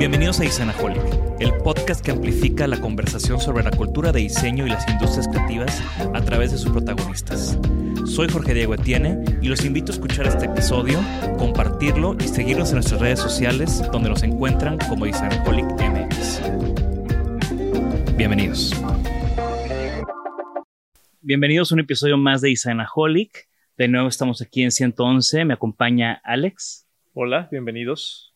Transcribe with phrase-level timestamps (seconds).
[0.00, 1.02] Bienvenidos a Isanaholic,
[1.40, 5.82] el podcast que amplifica la conversación sobre la cultura de diseño y las industrias creativas
[6.14, 7.58] a través de sus protagonistas.
[8.06, 10.98] Soy Jorge Diego Etienne y los invito a escuchar este episodio,
[11.36, 16.40] compartirlo y seguirnos en nuestras redes sociales donde nos encuentran como Isanaholic MX.
[18.16, 18.72] Bienvenidos.
[21.20, 23.50] Bienvenidos a un episodio más de Isanaholic.
[23.76, 25.44] De nuevo estamos aquí en 111.
[25.44, 26.86] Me acompaña Alex.
[27.12, 28.29] Hola, bienvenidos.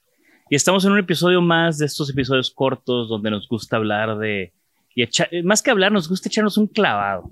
[0.50, 4.52] Y estamos en un episodio más de estos episodios cortos donde nos gusta hablar de...
[4.94, 7.30] Y echar- más que hablar, nos gusta echarnos un clavado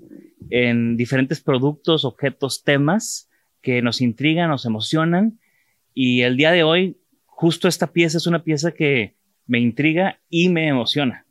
[0.49, 3.29] en diferentes productos, objetos, temas
[3.61, 5.39] que nos intrigan, nos emocionan.
[5.93, 9.15] Y el día de hoy, justo esta pieza es una pieza que
[9.45, 11.25] me intriga y me emociona.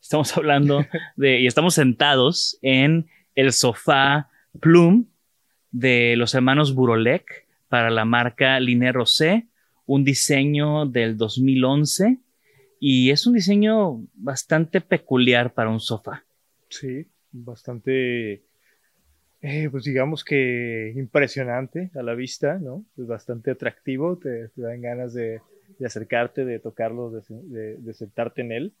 [0.00, 0.86] Estamos hablando
[1.16, 1.40] de...
[1.40, 5.06] Y estamos sentados en el sofá Plum
[5.72, 9.48] de los hermanos Burolek para la marca Liné Rosé
[9.86, 12.18] un diseño del 2011
[12.80, 16.24] y es un diseño bastante peculiar para un sofá.
[16.68, 18.42] Sí, bastante,
[19.42, 22.84] eh, pues digamos que impresionante a la vista, ¿no?
[22.98, 25.40] Es bastante atractivo, te, te dan ganas de,
[25.78, 28.72] de acercarte, de tocarlo, de, se- de- de sentarte en él.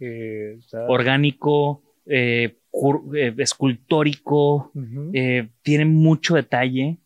[0.00, 2.56] Eh, Orgánico, eh,
[3.38, 4.72] escultórico,
[5.62, 6.98] tiene mucho detalle.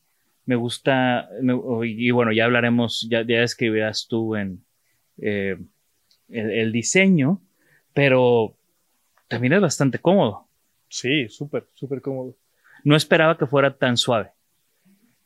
[0.50, 1.54] Me gusta, me-
[1.86, 4.64] y bueno, ya hablaremos, ya, ya escribirás tú en
[5.18, 5.56] eh,
[6.28, 7.40] el, el diseño,
[7.94, 8.56] pero
[9.28, 10.48] también es bastante cómodo.
[10.88, 12.34] Sí, súper, súper cómodo.
[12.82, 14.32] No esperaba que fuera tan suave,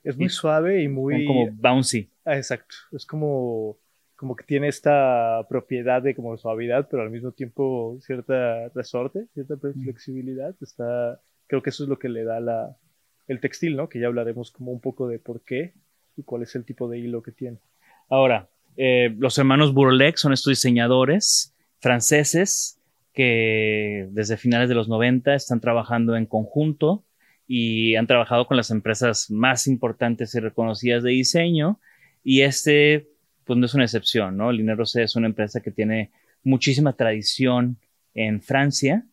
[0.02, 1.24] Es muy Y- suave y muy...
[1.26, 2.10] como bouncy.
[2.26, 3.78] Ah, exacto, es como,
[4.16, 9.56] como que tiene esta propiedad de como suavidad, pero al mismo tiempo cierta resorte, cierta
[9.56, 10.54] flexibilidad.
[10.60, 12.76] Está, creo que eso es lo que le da la,
[13.28, 13.88] el textil, ¿no?
[13.88, 15.74] Que ya hablaremos como un poco de por qué
[16.16, 17.58] y cuál es el tipo de hilo que tiene.
[18.08, 22.80] Ahora, eh, los hermanos Burlec son estos diseñadores franceses
[23.12, 27.04] que desde finales de los 90 están trabajando en conjunto
[27.46, 31.78] y han trabajado con las empresas más importantes y reconocidas de diseño.
[32.24, 33.08] Y este,
[33.44, 34.50] pues no es una excepción, ¿no?
[34.50, 36.10] Liné Rosé es una empresa que tiene
[36.42, 37.78] muchísima tradición
[38.14, 39.04] en Francia.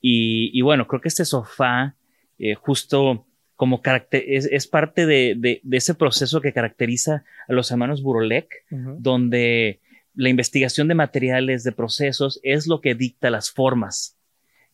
[0.00, 1.96] Y, y bueno, creo que este sofá,
[2.38, 3.26] eh, justo
[3.56, 8.64] como es, es parte de, de- de ese proceso que caracteriza a los hermanos Burolek,
[8.70, 9.80] donde
[10.14, 14.16] la investigación de materiales, de procesos, es lo que dicta las formas.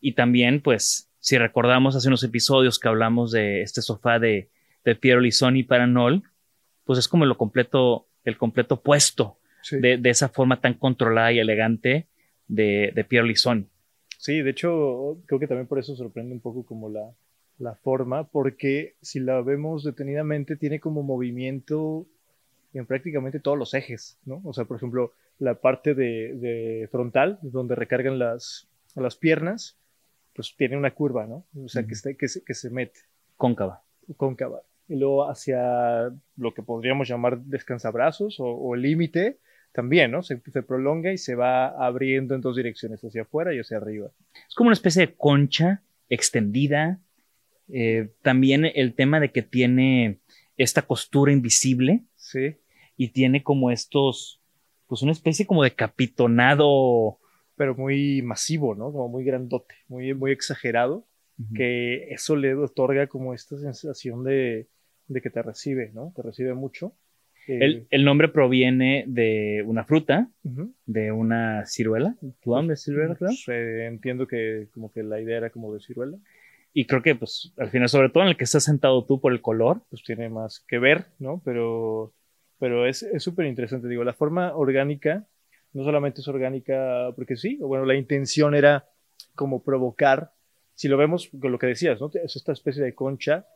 [0.01, 4.49] Y también, pues, si recordamos hace unos episodios que hablamos de este sofá de,
[4.85, 6.23] de Piero Lissoni para Nol,
[6.85, 9.79] pues es como lo completo, el completo opuesto Sí.
[9.79, 12.07] de, de esa forma tan controlada y elegante
[12.49, 13.67] de, de Piero Lissoni.
[14.17, 17.11] Sí, de hecho, creo que también por eso sorprende un poco como la,
[17.61, 22.07] la forma, porque si la vemos detenidamente, tiene como movimiento
[22.73, 24.41] en prácticamente todos los ejes, ¿no?
[24.45, 29.77] O sea, por ejemplo, la parte de, de frontal, donde recargan las, las piernas,
[30.35, 31.45] pues tiene una curva, ¿no?
[31.63, 33.01] O sea, que, está, que, se, que se mete
[33.37, 33.83] Cóncava.
[34.17, 34.63] cóncava.
[34.89, 39.39] Y luego hacia lo que podríamos llamar descansabrazos o, o límite,
[39.73, 40.23] también, ¿no?
[40.23, 44.11] Se, se prolonga y se va abriendo en dos direcciones, hacia afuera y hacia arriba.
[44.49, 46.99] Es como una especie de concha extendida
[47.73, 50.21] Eh, también el tema de que tiene
[50.57, 52.05] esta costura invisible.
[52.17, 52.57] Sí.
[52.97, 54.43] Y tiene como estos,
[54.87, 57.19] pues una especie como de capitonado.
[57.57, 58.93] Pero muy masivo, ¿no?
[58.93, 61.07] Como muy grandote, muy, muy exagerado,
[61.55, 64.69] que eso le otorga como esta sensación de,
[65.09, 66.13] de que te recibe, ¿no?
[66.17, 66.95] Te recibe mucho.
[67.47, 70.31] El, el, nombre proviene de una fruta,
[70.87, 72.17] de una ciruela.
[72.43, 73.35] ¿Tu nombre es ciruela, claro?
[73.45, 76.17] Pues, eh, entiendo que como que la idea era como de ciruela.
[76.73, 79.33] Y creo que, pues, al final, sobre todo en el que estás sentado tú por
[79.33, 79.83] el color.
[79.91, 81.43] Pues tiene más que ver, ¿no?
[81.45, 82.13] Pero,
[82.59, 83.89] pero es súper interesante.
[83.89, 85.27] Digo, la forma orgánica,
[85.73, 88.89] no solamente es orgánica porque sí, o bueno, la intención era
[89.35, 90.33] como provocar,
[90.75, 92.11] si lo vemos con lo que decías, ¿no?
[92.15, 93.47] Es esta especie de concha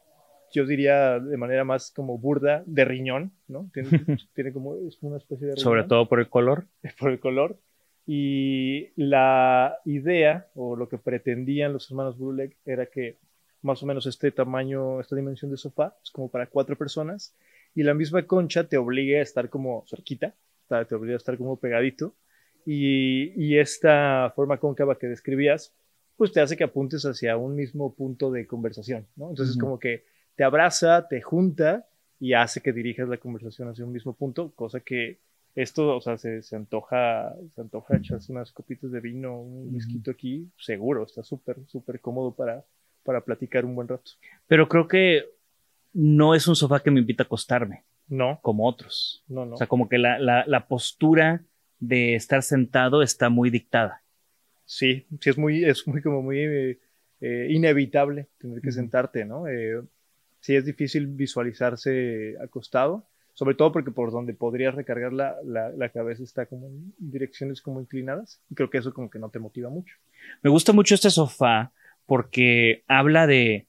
[0.55, 3.69] yo diría de manera más como burda, de riñón, ¿no?
[3.75, 3.89] Tiene,
[4.35, 5.65] tiene como, es una especie de riñón.
[5.65, 6.67] Sobre todo por el color.
[6.99, 7.59] Por el color.
[8.07, 13.17] Y la idea, o lo que pretendían los hermanos Brulek, era que
[13.63, 17.35] más o menos este tamaño, esta dimensión de sofá, es como para cuatro personas,
[17.75, 20.35] y la misma concha te obliga a estar como cerquita,
[20.69, 22.15] te obliga a estar como pegadito,
[22.67, 25.73] y, y esta forma cóncava que describías,
[26.17, 29.31] pues te hace que apuntes hacia un mismo punto de conversación, ¿no?
[29.31, 30.05] Entonces, como que
[30.37, 31.87] te abraza, te junta
[32.21, 35.19] y hace que dirijas la conversación hacia un mismo punto, cosa que
[35.55, 40.51] esto, o sea, se, antoja, se antoja echarse unas copitas de vino, un whisky aquí,
[40.59, 42.65] seguro, está súper, súper cómodo para,
[43.05, 44.13] para platicar un buen rato.
[44.49, 45.25] Pero creo que
[45.93, 47.85] no es un sofá que me invita a acostarme.
[48.09, 48.41] No.
[48.43, 49.25] Como otros.
[49.29, 49.55] No, no.
[49.55, 51.43] O sea, como que la, la, postura
[51.79, 54.03] de estar sentado está muy dictada.
[54.67, 56.79] Sí, sí, es muy, es muy como muy
[57.21, 59.47] eh, inevitable tener que sentarte, ¿no?
[59.47, 59.83] Eh,
[60.41, 66.23] sí es difícil visualizarse acostado, sobre todo porque por donde podrías recargar la, la, cabeza
[66.23, 69.69] está como en direcciones como inclinadas, y creo que eso como que no te motiva
[69.71, 69.97] mucho.
[70.43, 71.73] Me gusta mucho este sofá
[72.07, 73.67] porque habla de,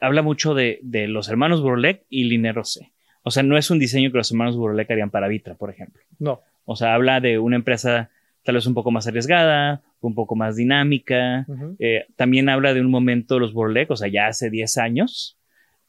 [0.00, 2.92] habla mucho de, de los hermanos Burlek y Linero C.
[3.22, 6.02] O sea, no es un diseño que los hermanos Burlek harían para Vitra, por ejemplo.
[6.18, 6.42] No.
[6.64, 8.10] O sea, habla de una empresa
[8.44, 11.46] tal vez un poco más arriesgada, un poco más dinámica.
[11.78, 15.38] Eh, también habla de un momento de los Burlek, o sea, ya hace 10 años,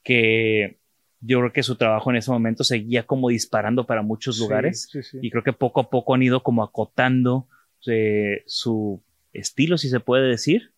[0.04, 0.78] que
[1.26, 4.90] yo creo que su trabajo en ese momento seguía como disparando para muchos lugares
[5.22, 7.48] y creo que poco a poco han ido como acotando
[7.88, 9.02] eh, su
[9.34, 10.72] estilo, si se puede decir,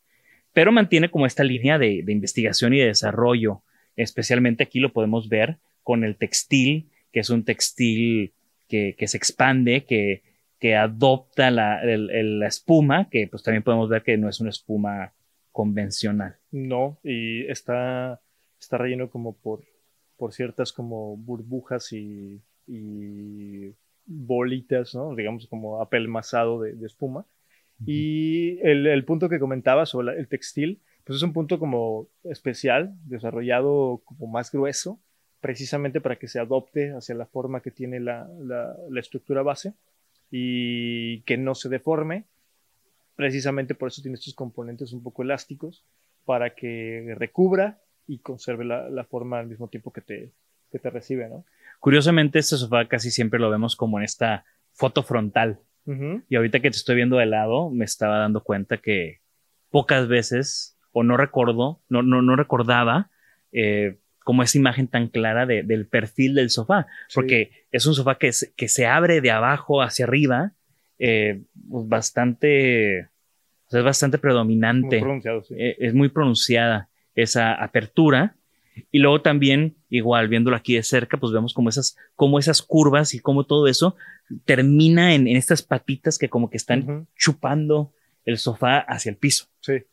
[0.54, 3.62] pero mantiene como esta línea de, investigación y de desarrollo.
[3.96, 8.34] Especialmente aquí lo podemos ver con el textil, que es un textil
[8.68, 10.24] que, se expande, que,
[10.60, 15.14] que adopta la, la, espuma, que pues también podemos ver que no es una espuma
[15.52, 16.36] convencional.
[16.52, 18.20] No, y está
[18.60, 19.62] está relleno como por,
[20.18, 22.42] por ciertas como burbujas y,
[24.06, 25.16] bolitas, ¿no?
[25.16, 27.26] Digamos como apelmazado de, espuma.
[27.86, 34.02] Y el, punto que comentaba sobre el textil, pues es un punto como especial, desarrollado
[34.04, 35.00] como más grueso,
[35.40, 39.74] precisamente para que se adopte hacia la forma que tiene la, la estructura base
[40.32, 42.26] y que no se deforme.
[43.16, 45.84] Precisamente por eso tiene estos componentes un poco elásticos,
[46.28, 50.32] para que recubra y conserve la, forma al mismo tiempo que te,
[50.72, 51.46] que te recibe, ¿no?
[51.80, 55.60] Curiosamente, este sofá casi siempre lo vemos como en esta foto frontal.
[56.30, 59.22] Y ahorita que te estoy viendo de lado, me estaba dando cuenta que
[59.70, 63.10] pocas veces, o no recuerdo, no, no, no recordaba
[63.54, 63.96] eh,
[64.26, 68.68] como esa imagen tan clara del perfil del sofá, porque es un sofá que, que
[68.68, 70.52] se abre de abajo hacia arriba,
[71.00, 75.02] eh, pues bastante, es bastante predominante.
[75.52, 78.36] Eh, es muy pronunciada esa apertura.
[78.92, 83.14] Y luego también, igual, viéndolo aquí de cerca, pues vemos como esas, como esas curvas
[83.14, 83.96] y cómo todo eso
[84.46, 87.92] termina en, estas patitas que como que están chupando
[88.24, 89.48] el sofá hacia el piso.
[89.62, 89.84] Sí.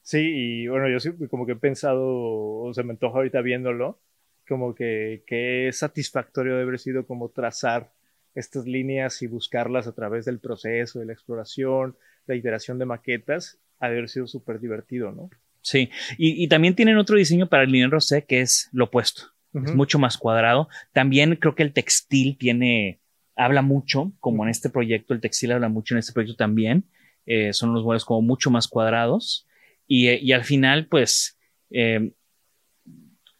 [0.00, 4.00] Sí, y bueno, yo sí como que he pensado, o se me antoja ahorita viéndolo,
[4.48, 7.92] como que, que es satisfactorio de haber sido como trazar
[8.34, 13.58] estas líneas y buscarlas a través del proceso, de la exploración, la iteración de maquetas,
[13.78, 15.30] ha de haber sido súper divertido, ¿no?
[15.62, 19.28] Sí, y, también tienen otro diseño para el linen rosé que es lo opuesto.
[19.54, 20.68] Es mucho más cuadrado.
[20.92, 23.00] También creo que el textil tiene,
[23.36, 26.84] habla mucho, como en este proyecto, el textil habla mucho en este proyecto también.
[27.26, 29.46] Eh, son unos muebles como mucho más cuadrados.
[29.86, 31.38] Y, y al final, pues,
[31.70, 32.12] eh,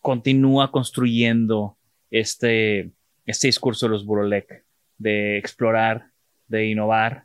[0.00, 1.78] continúa construyendo
[2.10, 2.92] este,
[3.24, 4.64] este discurso de los Burolek
[4.98, 6.10] de explorar,
[6.46, 7.24] de innovar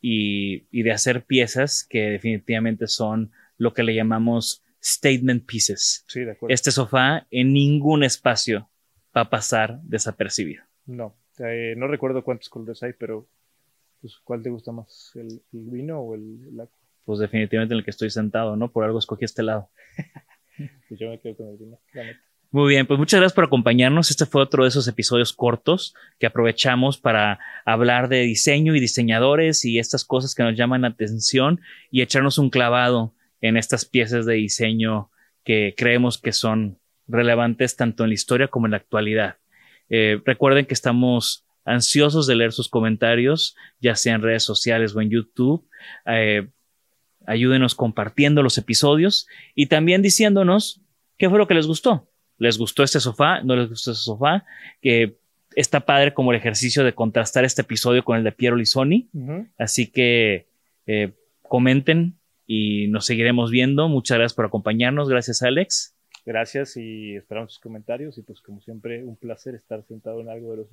[0.00, 6.04] y, y de hacer piezas que definitivamente son lo que le llamamos statement pieces.
[6.08, 6.52] Sí, de acuerdo.
[6.54, 8.68] Este sofá en ningún espacio
[9.16, 10.62] va a pasar desapercibido.
[10.86, 13.26] No, eh, no recuerdo cuántos colores hay, pero
[14.00, 15.12] pues, ¿cuál te gusta más?
[15.16, 16.38] ¿El, vino o el,
[17.04, 18.70] Pues definitivamente en el que estoy sentado, ¿no?
[18.70, 19.70] Por algo escogí este lado.
[20.88, 22.20] Pues yo me quedo con el vino, la neta.
[22.50, 24.10] Muy bien, pues muchas gracias por acompañarnos.
[24.10, 29.66] Este fue otro de esos episodios cortos que aprovechamos para hablar de diseño y diseñadores
[29.66, 31.60] y estas cosas que nos llaman la atención
[31.90, 35.10] y echarnos un clavado en estas piezas de diseño
[35.44, 39.36] que creemos que son relevantes tanto en la historia como en la actualidad.
[39.88, 45.00] Eh, recuerden que estamos ansiosos de leer sus comentarios, ya sea en redes sociales o
[45.00, 45.68] en YouTube.
[46.06, 46.48] Eh,
[47.26, 50.80] ayúdenos compartiendo los episodios y también diciéndonos
[51.18, 52.08] qué fue lo que les gustó.
[52.38, 53.42] ¿Les gustó este sofá?
[53.42, 54.44] ¿No les gustó este sofá?
[54.80, 55.16] Que
[55.54, 59.08] está padre como el ejercicio de contrastar este episodio con el de Piero Lizoni.
[59.58, 60.46] Así que
[60.86, 61.12] eh,
[61.42, 62.16] comenten
[62.46, 63.88] y nos seguiremos viendo.
[63.88, 65.08] Muchas gracias por acompañarnos.
[65.08, 65.94] Gracias, Alex.
[66.24, 70.50] Gracias y esperamos sus comentarios y pues como siempre un placer estar sentado en algo
[70.50, 70.72] de los